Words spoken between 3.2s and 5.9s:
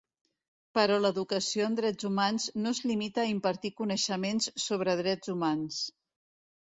a impartir coneixements sobre drets humans.